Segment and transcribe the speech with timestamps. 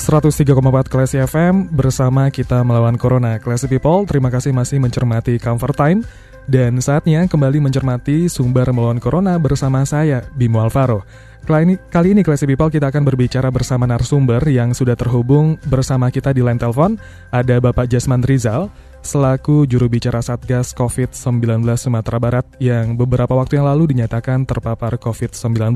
[0.00, 3.36] ...103,4 Classy FM bersama kita melawan Corona.
[3.36, 6.00] Classy People, terima kasih masih mencermati Comfort Time.
[6.48, 11.04] Dan saatnya kembali mencermati sumber melawan Corona bersama saya, Bimo Alvaro.
[11.44, 16.32] Kali ini, kali Classy People kita akan berbicara bersama narasumber yang sudah terhubung bersama kita
[16.32, 16.96] di line telepon.
[17.28, 23.66] Ada Bapak Jasman Rizal, selaku juru bicara Satgas COVID-19 Sumatera Barat yang beberapa waktu yang
[23.66, 25.72] lalu dinyatakan terpapar COVID-19.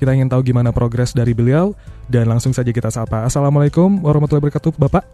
[0.00, 1.76] Kita ingin tahu gimana progres dari beliau
[2.08, 3.28] dan langsung saja kita sapa.
[3.28, 5.04] Assalamualaikum warahmatullahi wabarakatuh, Bapak.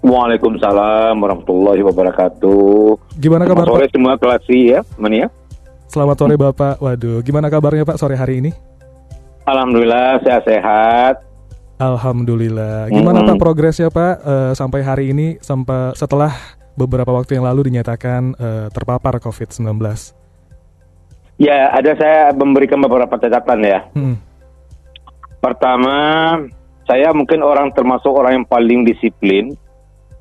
[0.00, 3.18] Waalaikumsalam warahmatullahi wabarakatuh.
[3.20, 3.92] Gimana kabar Selamat sore Pak?
[3.92, 5.26] semua klasi ya, Mania.
[5.88, 6.80] Selamat sore Bapak.
[6.80, 8.50] Waduh, gimana kabarnya Pak sore hari ini?
[9.44, 11.27] Alhamdulillah sehat-sehat.
[11.78, 12.90] Alhamdulillah.
[12.90, 13.30] Gimana Mm-mm.
[13.34, 16.34] Pak progresnya Pak eh, sampai hari ini sampai setelah
[16.74, 19.78] beberapa waktu yang lalu dinyatakan eh, terpapar COVID-19?
[21.38, 23.86] Ya, ada saya memberikan beberapa catatan ya.
[23.94, 24.18] Hmm.
[25.38, 25.94] Pertama,
[26.82, 29.54] saya mungkin orang termasuk orang yang paling disiplin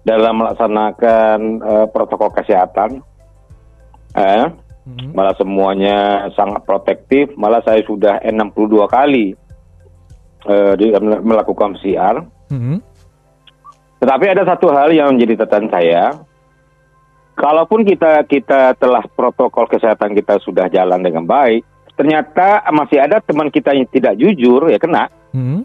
[0.05, 3.01] dalam melaksanakan eh, protokol kesehatan.
[4.13, 4.45] Eh,
[4.87, 5.11] Hmm.
[5.11, 7.35] malah semuanya sangat protektif.
[7.35, 9.35] Malah saya sudah 62 kali
[10.47, 12.23] eh, di- melakukan PCR.
[12.49, 12.79] Hmm.
[13.97, 16.15] Tetapi ada satu hal yang menjadi catatan saya.
[17.37, 21.61] Kalaupun kita kita telah protokol kesehatan kita sudah jalan dengan baik,
[21.93, 25.09] ternyata masih ada teman kita yang tidak jujur ya kena.
[25.33, 25.61] Hmm.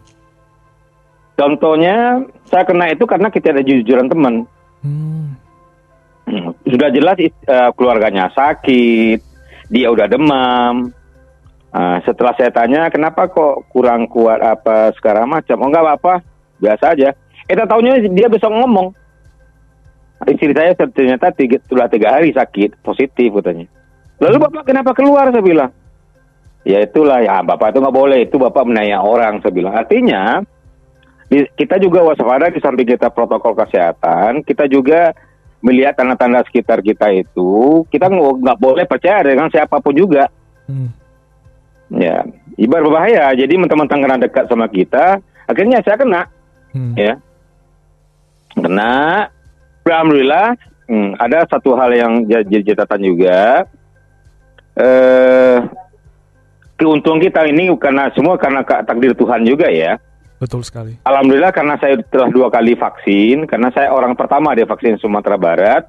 [1.33, 4.45] Contohnya saya kena itu karena kita ada jujuran teman.
[4.85, 5.33] Hmm.
[6.73, 9.19] Sudah jelas eh, keluarganya sakit,
[9.73, 10.93] dia udah demam.
[11.73, 16.21] Ah, setelah saya tanya kenapa kok kurang kuat apa sekarang macam, oh nggak apa-apa,
[16.61, 17.17] biasa aja.
[17.49, 18.93] Eh tahunya dia besok ngomong.
[20.29, 23.67] Istri saya ternyata tiga, sudah tiga hari sakit, positif katanya.
[24.21, 25.33] Lalu bapak kenapa keluar?
[25.33, 25.73] Saya bilang.
[26.63, 29.41] Ya itulah ya bapak itu nggak boleh, itu bapak menanya orang.
[29.41, 29.75] Saya bilang.
[29.75, 30.45] Artinya
[31.33, 35.17] kita juga waspada di samping kita protokol kesehatan, kita juga
[35.65, 40.29] melihat tanda-tanda sekitar kita itu, kita nggak nggak boleh percaya dengan siapa pun juga.
[40.69, 41.02] Hmm.
[41.93, 42.25] Ya,
[42.57, 43.37] ibarat berbahaya.
[43.37, 46.23] Jadi teman-teman kena dekat sama kita, akhirnya saya kena,
[46.73, 46.97] Hmm.
[46.97, 47.21] ya.
[48.57, 49.29] Kena.
[49.83, 50.57] Alhamdulillah,
[50.89, 53.67] hmm, ada satu hal yang jadi catatan juga.
[54.73, 55.59] Eh,
[56.81, 60.01] keuntungan kita ini karena semua karena ka- takdir Tuhan juga ya.
[60.41, 60.99] Betul sekali.
[61.05, 65.87] Alhamdulillah karena saya telah dua kali vaksin, karena saya orang pertama di vaksin Sumatera Barat.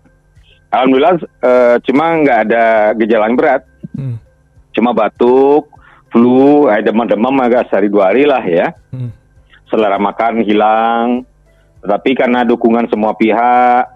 [0.70, 2.66] Alhamdulillah eh, cuma nggak ada
[2.98, 3.62] gejala yang berat,
[3.96, 4.18] Hmm.
[4.74, 5.73] cuma batuk,
[6.14, 8.70] flu, eh, demam-demam agak sehari dua hari lah ya.
[8.94, 9.10] Hmm.
[9.66, 11.26] Selera makan hilang,
[11.82, 13.90] tetapi karena dukungan semua pihak,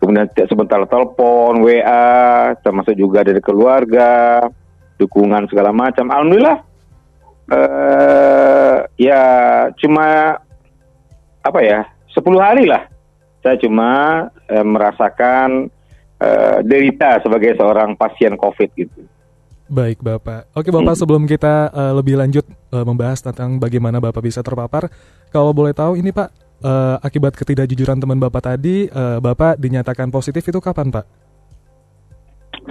[0.00, 4.48] kemudian sebentar telepon, WA, termasuk juga dari keluarga,
[4.96, 6.08] dukungan segala macam.
[6.08, 6.58] Alhamdulillah,
[7.52, 9.22] eh ya
[9.76, 10.40] cuma
[11.44, 11.84] apa ya,
[12.16, 12.88] 10 hari lah.
[13.44, 15.68] Saya cuma eh, merasakan
[16.18, 19.04] eh, derita sebagai seorang pasien COVID gitu.
[19.68, 20.48] Baik Bapak.
[20.56, 24.88] Oke Bapak, sebelum kita eh, lebih lanjut eh, membahas tentang bagaimana Bapak bisa terpapar,
[25.28, 26.28] kalau boleh tahu ini Pak,
[26.64, 31.04] eh, akibat ketidakjujuran teman Bapak tadi, eh, Bapak dinyatakan positif itu kapan Pak?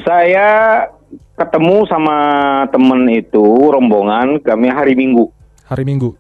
[0.02, 0.50] Saya
[1.38, 2.18] ketemu sama
[2.74, 5.30] temen itu rombongan kami hari Minggu.
[5.70, 6.18] Hari Minggu.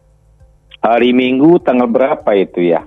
[0.78, 2.86] Hari Minggu tanggal berapa itu ya?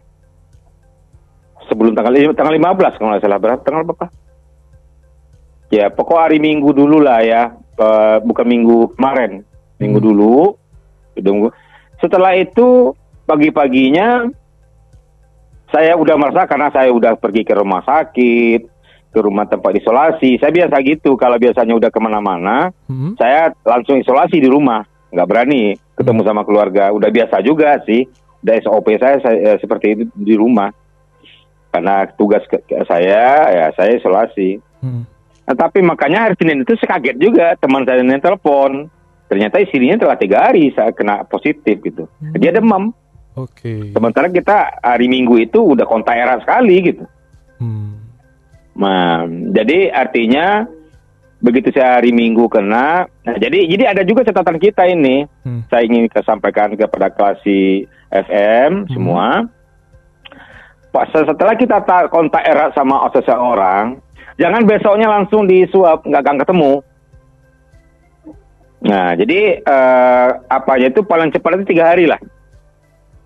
[1.67, 4.07] Sebelum tanggal tanggal 15 kalau nggak salah berapa tanggal berapa?
[5.71, 9.41] Ya pokok hari Minggu dulu lah ya, Eh, bukan Minggu kemarin,
[9.81, 10.09] Minggu Hmm.
[10.13, 10.37] dulu.
[11.97, 12.93] Setelah itu
[13.25, 14.29] pagi-paginya
[15.73, 18.61] saya udah merasa karena saya udah pergi ke rumah sakit,
[19.09, 20.37] ke rumah tempat isolasi.
[20.37, 23.17] Saya biasa gitu kalau biasanya udah ke mana-mana, Hmm.
[23.17, 26.93] saya langsung isolasi di rumah, nggak berani ketemu sama keluarga.
[26.93, 28.05] Udah biasa juga sih,
[28.45, 30.69] udah SOP saya, saya eh, seperti itu di rumah.
[31.73, 34.61] Karena tugas ke- ke saya, ya saya isolasi.
[34.85, 35.09] Hmm.
[35.49, 38.87] Nah, tapi makanya hari Senin itu saya kaget juga teman saya yang telepon.
[39.31, 42.11] Ternyata istrinya telah tiga hari saya kena positif gitu.
[42.35, 42.91] Dia demam.
[43.39, 43.95] Oke.
[43.95, 47.07] Sementara kita hari Minggu itu udah kontak erat sekali gitu.
[47.63, 47.95] Hmm.
[48.75, 49.23] Nah,
[49.55, 50.67] jadi artinya
[51.39, 53.07] begitu saya hari Minggu kena.
[53.07, 55.31] Nah, jadi jadi ada juga catatan kita ini.
[55.47, 55.63] Hmm.
[55.71, 59.47] Saya ingin sampaikan kepada klasi FM semua.
[60.91, 64.03] Pak, setelah kita ta- kontak erat sama seseorang,
[64.41, 66.73] jangan besoknya langsung disuap, nggak akan ketemu.
[68.81, 72.17] Nah, jadi eh, apanya itu paling cepat itu tiga hari lah.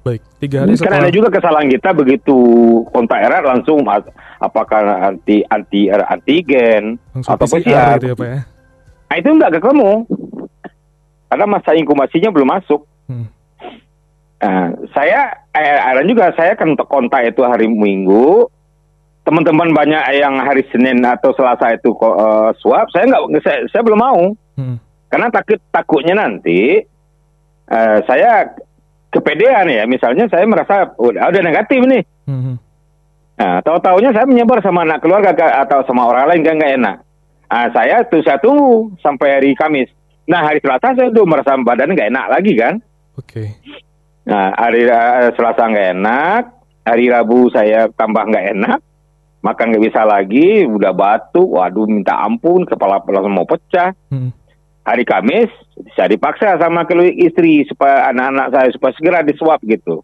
[0.03, 2.37] Baik, tiga hari setelah ada juga kesalahan kita begitu
[2.93, 3.87] kontak erat langsung
[4.43, 7.97] apakah anti anti antigen langsung atau PCR PCR.
[7.97, 8.41] gitu ya Pak ya.
[9.09, 9.91] Nah, itu nggak ketemu
[11.31, 12.81] karena masa inkubasinya belum masuk.
[13.07, 13.27] Hmm.
[14.43, 18.51] Nah, saya eh, ada juga saya kan kontak itu hari Minggu.
[19.25, 23.83] Teman-teman banyak yang hari Senin atau Selasa itu ko- eh, swab, saya nggak saya, saya
[23.83, 24.23] belum mau
[24.55, 24.79] Hmm.
[25.09, 26.85] karena takut takutnya nanti
[27.65, 28.53] eh, saya
[29.09, 29.89] kepedean ya.
[29.89, 32.05] Misalnya saya merasa udah, udah negatif nih.
[32.29, 32.61] Hmm.
[33.35, 36.97] Nah, tahu-taunya saya menyebar sama anak keluarga ke- atau sama orang lain kan nggak enak.
[37.49, 39.89] Nah, saya tuh saya tunggu sampai hari Kamis.
[40.29, 42.75] Nah, hari Selasa saya udah merasa badan nggak enak lagi kan.
[43.17, 43.49] Oke.
[44.29, 46.43] Nah, hari eh, Selasa nggak enak,
[46.85, 48.79] hari Rabu saya tambah nggak enak,
[49.45, 53.93] makan nggak bisa lagi, udah batuk, waduh minta ampun, kepala langsung mau pecah.
[54.09, 54.33] Hmm.
[54.85, 55.53] Hari Kamis
[55.97, 60.01] saya dipaksa sama keluarga istri supaya anak-anak saya supaya segera diswab gitu.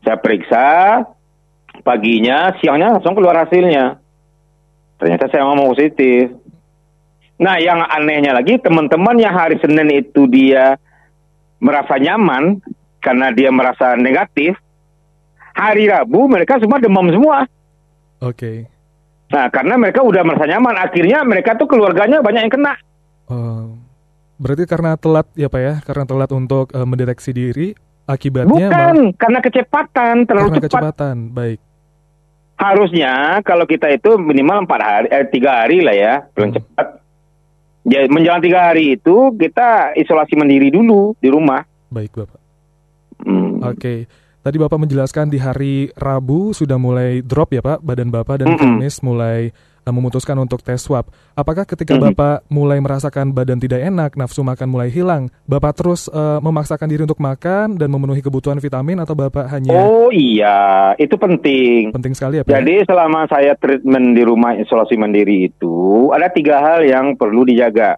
[0.00, 0.66] Saya periksa
[1.84, 4.00] paginya, siangnya langsung keluar hasilnya.
[4.96, 6.32] Ternyata saya mau positif.
[7.40, 10.76] Nah, yang anehnya lagi teman-teman yang hari Senin itu dia
[11.58, 12.60] merasa nyaman
[13.02, 14.54] karena dia merasa negatif.
[15.52, 17.44] Hari Rabu mereka semua demam semua.
[18.22, 18.70] Oke.
[19.32, 22.74] Nah, karena mereka udah merasa nyaman, akhirnya mereka tuh keluarganya banyak yang kena.
[23.26, 23.74] Oh,
[24.36, 27.72] berarti karena telat ya Pak ya, karena telat untuk eh, mendeteksi diri,
[28.04, 30.70] akibatnya Bukan, malah karena kecepatan, terlalu karena cepat.
[30.70, 31.16] kecepatan.
[31.32, 31.58] Baik.
[32.54, 36.58] Harusnya kalau kita itu minimal empat hari, eh, tiga hari lah ya, paling Hmm.
[36.60, 36.86] cepat.
[37.82, 41.66] Ya, menjelang tiga hari itu kita isolasi mandiri dulu di rumah.
[41.90, 42.38] Baik Bapak.
[43.26, 43.58] Hmm.
[43.64, 44.06] Oke.
[44.42, 48.82] Tadi Bapak menjelaskan di hari Rabu sudah mulai drop ya Pak, badan Bapak dan Mm-mm.
[48.82, 51.06] Kamis mulai eh, memutuskan untuk tes swab.
[51.38, 52.10] Apakah ketika Mm-mm.
[52.10, 57.06] Bapak mulai merasakan badan tidak enak, nafsu makan mulai hilang, Bapak terus eh, memaksakan diri
[57.06, 61.94] untuk makan dan memenuhi kebutuhan vitamin atau Bapak hanya Oh iya, itu penting.
[61.94, 62.50] penting sekali ya Pak?
[62.50, 62.58] ya?
[62.58, 67.94] Jadi selama saya treatment di rumah isolasi mandiri itu ada tiga hal yang perlu dijaga.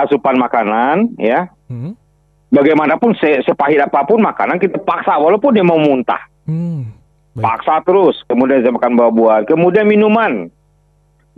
[0.00, 1.52] Asupan makanan, ya.
[1.68, 1.92] Hmm?
[2.48, 6.24] Bagaimanapun se- sepahit apa pun makanan kita paksa walaupun dia mau muntah.
[6.48, 6.88] Hmm.
[7.36, 7.44] Baik.
[7.44, 8.24] Paksa terus.
[8.24, 9.44] Kemudian saya makan buah-buahan.
[9.44, 10.48] Kemudian minuman.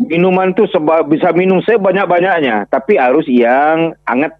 [0.00, 4.38] Minuman tuh seba- bisa minum sebanyak-banyaknya, tapi harus yang hangat.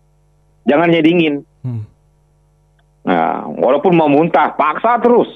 [0.65, 1.35] Jangan yang dingin.
[1.67, 1.85] Hmm.
[3.05, 5.29] Nah, walaupun mau muntah, paksa terus.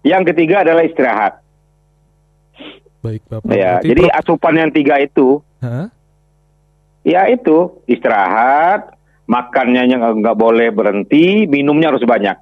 [0.00, 1.44] Yang ketiga adalah istirahat.
[3.04, 3.52] Baik Bapak.
[3.52, 5.92] Ya, Berarti jadi asupan yang tiga itu, Hah?
[7.04, 12.36] ya itu istirahat, makannya nggak boleh berhenti, minumnya harus banyak.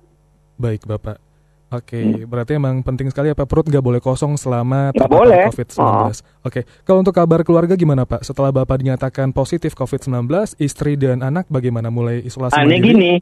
[0.56, 1.18] Baik Bapak.
[1.72, 2.28] Oke, Hmm.
[2.28, 5.44] berarti emang penting sekali ya Pak perut nggak boleh kosong selama Nggak terpapar boleh.
[5.48, 6.20] COVID-19.
[6.44, 8.20] Oke, kalau untuk kabar keluarga gimana Pak?
[8.22, 12.84] Setelah Bapak dinyatakan positif COVID-19, istri dan anak bagaimana mulai isolasi Aneh mandiri?
[12.84, 13.12] gini,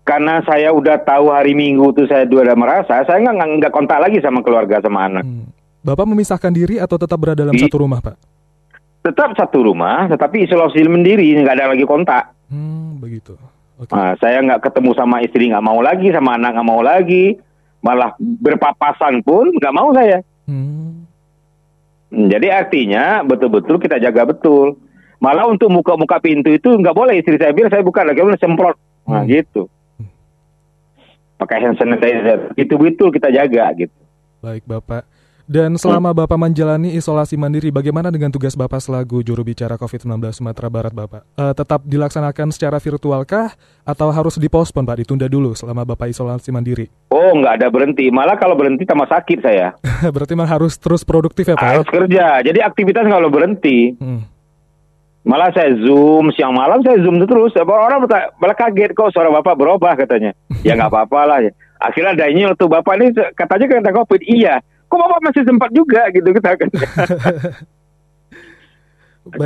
[0.00, 4.16] karena saya udah tahu hari Minggu tuh saya udah merasa, saya nggak- nggak kontak lagi
[4.18, 5.20] sama keluarga sama anak.
[5.20, 5.52] Hmm.
[5.80, 8.16] Bapak memisahkan diri atau tetap berada dalam Di- satu rumah Pak?
[9.00, 12.32] Tetap satu rumah, tetapi isolasi mandiri, nggak ada lagi kontak.
[13.10, 13.34] Hmm, begitu.
[13.80, 13.90] Oke.
[13.90, 17.34] Nah, saya nggak ketemu sama istri nggak mau lagi, sama anak nggak mau lagi,
[17.82, 20.22] malah berpapasan pun nggak mau saya.
[20.46, 21.02] Hmm.
[22.10, 24.78] Hmm, Jadi artinya betul-betul kita jaga betul.
[25.20, 28.76] Malah untuk muka-muka pintu itu nggak boleh istri saya bilang saya buka lagi, boleh semprot.
[29.10, 29.28] Nah Hmm.
[29.28, 29.66] gitu.
[31.40, 33.96] Pakai hand sanitizer, itu betul kita jaga gitu.
[34.44, 35.08] Baik Bapak.
[35.50, 40.70] Dan selama Bapak menjalani isolasi mandiri, bagaimana dengan tugas Bapak selaku juru bicara COVID-19 Sumatera
[40.70, 41.26] Barat Bapak?
[41.34, 43.50] Eh, tetap dilaksanakan secara virtualkah
[43.82, 46.86] atau harus dipospon Pak, ditunda dulu selama Bapak isolasi mandiri?
[47.10, 49.74] Oh nggak ada berhenti, malah kalau berhenti tambah sakit saya.
[50.14, 51.82] Berarti memang harus terus produktif ya Pak?
[51.82, 53.98] Harus kerja, jadi aktivitas boleh berhenti.
[53.98, 54.22] Hmm.
[55.26, 57.58] Malah saya zoom siang malam saya zoom terus.
[57.58, 58.06] Orang
[58.38, 60.30] malah kaget kok suara bapak berubah katanya.
[60.62, 61.38] Ya nggak apa-apa lah.
[61.82, 64.22] Akhirnya ada ini tuh bapak ini katanya kena covid.
[64.22, 64.62] Iya.
[64.90, 66.68] Kok bapak masih sempat juga gitu kita kan.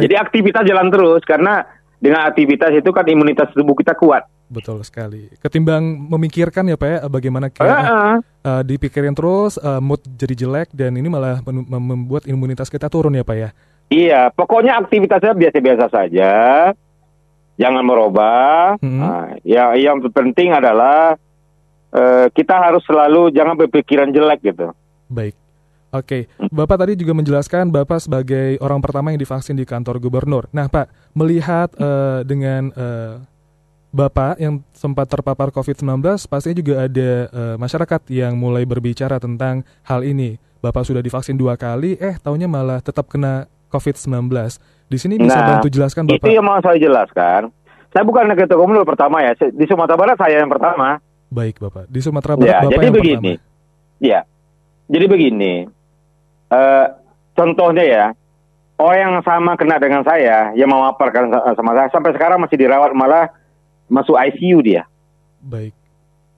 [0.02, 1.68] Jadi aktivitas jalan terus karena
[2.00, 4.24] dengan aktivitas itu kan imunitas tubuh kita kuat.
[4.44, 5.32] betul sekali.
[5.40, 8.16] Ketimbang memikirkan ya Pak ya, bagaimana Ah, kayak ah.
[8.20, 13.24] eh, dipikirin terus, eh, mood jadi jelek dan ini malah membuat imunitas kita turun ya
[13.24, 13.50] Pak ya?
[13.88, 16.32] Iya, pokoknya aktivitasnya biasa-biasa saja.
[17.56, 18.76] Jangan merubah.
[18.78, 19.00] Hmm.
[19.00, 21.16] Nah, ya yang penting adalah
[21.90, 24.70] eh, kita harus selalu jangan berpikiran jelek gitu.
[25.14, 25.34] Baik.
[25.94, 30.50] Oke, Bapak tadi juga menjelaskan Bapak sebagai orang pertama yang divaksin di kantor gubernur.
[30.50, 33.22] Nah, Pak, melihat uh, dengan uh,
[33.94, 40.02] Bapak yang sempat terpapar COVID-19, pastinya juga ada uh, masyarakat yang mulai berbicara tentang hal
[40.02, 40.34] ini.
[40.58, 44.34] Bapak sudah divaksin dua kali, eh taunya malah tetap kena COVID-19.
[44.90, 46.26] Di sini bisa nah, bantu jelaskan Bapak.
[46.26, 47.54] Itu yang mau saya jelaskan.
[47.94, 50.98] Saya bukan ketua gubernur pertama ya, di Sumatera Barat saya yang pertama.
[51.30, 53.32] Baik Bapak, di Sumatera Barat ya, Bapak jadi yang begini.
[53.38, 54.02] pertama.
[54.02, 54.20] Ya,
[54.88, 55.54] jadi begini.
[56.52, 56.86] Uh,
[57.34, 58.04] contohnya ya,
[58.78, 63.32] orang yang sama kena dengan saya, yang memaparkan sama saya, sampai sekarang masih dirawat malah
[63.88, 64.82] masuk ICU dia.
[65.44, 65.72] Baik.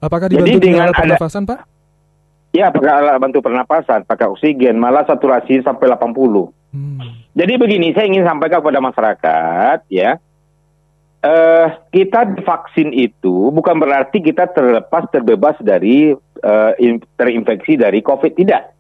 [0.02, 1.60] Apakah dibantu Jadi dengan alat pernafasan, Pak?
[2.54, 6.52] Ya, pakai alat bantu pernapasan, pakai oksigen, malah saturasi sampai 80.
[6.72, 7.00] Hmm.
[7.36, 10.16] Jadi begini, saya ingin sampaikan kepada masyarakat, ya,
[11.26, 16.14] uh, kita vaksin itu bukan berarti kita terlepas terbebas dari
[16.46, 16.72] uh,
[17.18, 18.70] terinfeksi dari COVID, tidak.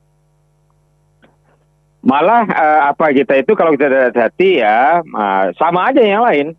[2.06, 6.54] Malah uh, apa kita itu kalau kita hati-hati ya uh, sama aja yang lain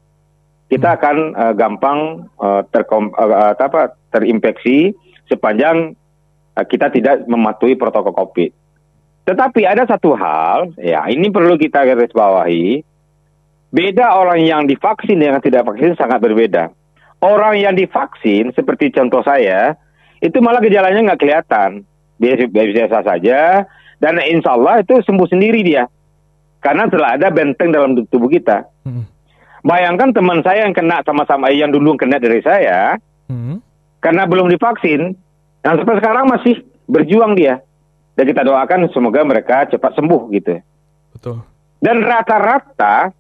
[0.68, 0.98] kita hmm.
[1.00, 2.00] akan uh, gampang
[2.44, 4.92] uh, terkom, uh, apa, terinfeksi
[5.32, 5.96] sepanjang
[6.60, 8.52] uh, kita tidak mematuhi protokol COVID.
[9.28, 12.84] Tetapi ada satu hal, ya ini perlu kita garis bawahi,
[13.72, 16.72] beda orang yang divaksin dengan tidak vaksin sangat berbeda.
[17.18, 19.74] Orang yang divaksin, seperti contoh saya,
[20.22, 21.82] itu malah gejalanya nggak kelihatan,
[22.22, 23.66] biasa-biasa saja,
[23.98, 25.90] dan insya Allah itu sembuh sendiri dia,
[26.62, 28.70] karena telah ada benteng dalam tubuh kita.
[28.86, 29.10] Hmm.
[29.66, 33.02] Bayangkan teman saya yang kena sama-sama yang dulu kena dari saya,
[33.34, 33.58] hmm.
[33.98, 35.18] karena belum divaksin,
[35.66, 37.66] dan sampai sekarang masih berjuang dia.
[38.18, 40.58] Dan kita doakan semoga mereka cepat sembuh gitu.
[41.14, 41.38] Betul.
[41.78, 43.14] Dan rata-rata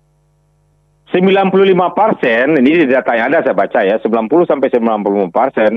[1.07, 1.51] 95
[1.95, 5.71] persen, ini data yang ada saya baca ya, 90 sampai 95 persen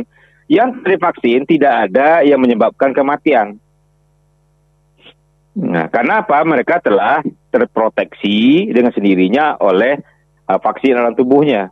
[0.50, 3.62] yang divaksin tidak ada yang menyebabkan kematian.
[5.54, 6.42] Nah, karena apa?
[6.42, 7.22] Mereka telah
[7.54, 9.99] terproteksi dengan sendirinya oleh
[10.50, 11.70] uh, vaksin dalam tubuhnya.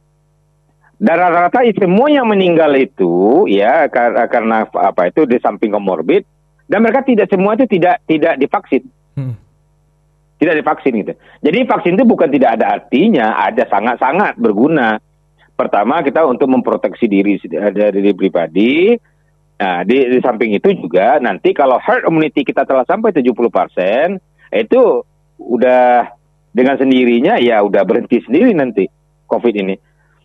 [0.99, 6.27] Dan rata-rata semua yang meninggal itu ya karena, karena apa itu di samping komorbid
[6.67, 8.83] dan mereka tidak semua itu tidak tidak divaksin.
[9.15, 9.39] Hmm.
[10.39, 11.13] Tidak divaksin gitu.
[11.43, 15.03] Jadi vaksin itu bukan tidak ada artinya, ada sangat-sangat berguna.
[15.59, 18.95] Pertama kita untuk memproteksi diri dari diri pribadi.
[19.59, 23.35] Nah, di, di samping itu juga nanti kalau herd immunity kita telah sampai 70%,
[24.55, 25.03] itu
[25.43, 26.15] udah
[26.55, 28.87] dengan sendirinya ya udah berhenti sendiri nanti
[29.27, 29.75] COVID ini.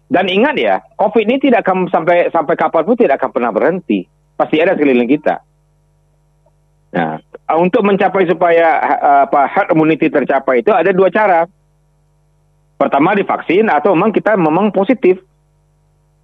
[0.06, 4.06] Dan ingat ya, COVID ini tidak akan sampai sampai kapan pun tidak akan pernah berhenti.
[4.38, 5.42] Pasti ada sekeliling kita.
[6.94, 7.18] Nah,
[7.58, 8.78] untuk mencapai supaya
[9.26, 11.50] apa herd immunity tercapai itu ada dua cara.
[12.78, 15.18] Pertama divaksin atau memang kita memang positif.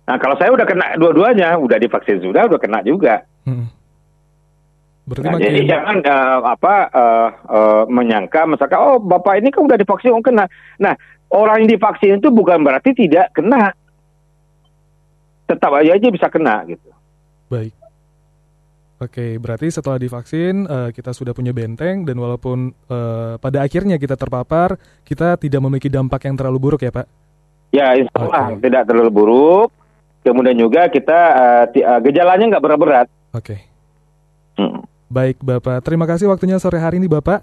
[0.06, 3.26] Nah, kalau saya udah kena dua-duanya, udah divaksin sudah, udah kena juga.
[3.46, 3.70] Hmm.
[5.10, 9.78] Berarti nah, jadi jangan uh, apa uh, uh, menyangka misalkan oh bapak ini kan udah
[9.82, 10.46] divaksin oh kena.
[10.78, 10.94] Nah
[11.34, 13.74] orang yang divaksin itu bukan berarti tidak kena,
[15.50, 16.94] tetap aja aja bisa kena gitu.
[17.50, 17.74] Baik.
[19.00, 24.20] Oke, berarti setelah divaksin uh, kita sudah punya benteng dan walaupun uh, pada akhirnya kita
[24.20, 24.76] terpapar,
[25.08, 27.08] kita tidak memiliki dampak yang terlalu buruk ya Pak?
[27.72, 28.68] Ya, insya Allah okay.
[28.68, 29.72] tidak terlalu buruk.
[30.20, 31.20] Kemudian juga kita
[31.72, 33.08] uh, gejalanya nggak berat-berat.
[33.32, 33.56] Oke.
[33.56, 33.60] Okay.
[34.60, 34.84] Hmm.
[35.08, 37.40] Baik Bapak, terima kasih waktunya sore hari ini Bapak.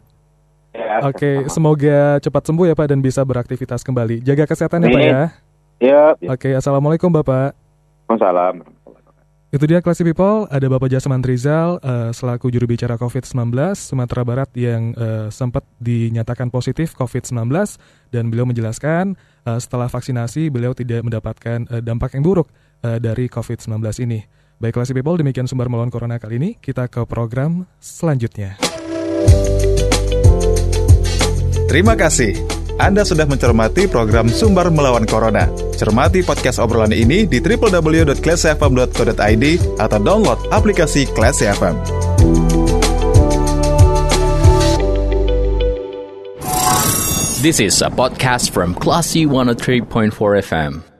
[0.77, 4.21] Ya, Oke, semoga cepat sembuh ya Pak dan bisa beraktivitas kembali.
[4.21, 5.23] Jaga kesehatan ya Pak ya.
[5.81, 6.03] Ya.
[6.29, 7.57] Oke, Assalamualaikum Bapak.
[8.13, 8.76] Waalaikumsalam.
[9.57, 14.53] Itu dia Classy People, ada Bapak Jasman Rizal uh, selaku juru bicara COVID-19 Sumatera Barat
[14.53, 17.49] yang uh, sempat dinyatakan positif COVID-19
[18.13, 19.17] dan beliau menjelaskan
[19.49, 22.53] uh, setelah vaksinasi beliau tidak mendapatkan uh, dampak yang buruk
[22.85, 24.29] uh, dari COVID-19 ini.
[24.61, 26.51] Baik Classy People, demikian sumber melawan Corona kali ini.
[26.61, 28.61] Kita ke program selanjutnya.
[31.65, 32.37] Terima kasih.
[32.77, 35.49] Anda sudah mencermati program Sumber Melawan Corona.
[35.77, 39.45] Cermati podcast obrolan ini di www.classfm.co.id
[39.77, 41.77] atau download aplikasi Classy FM.
[47.45, 50.11] This is a podcast from Classy 103.4
[50.43, 50.96] FM.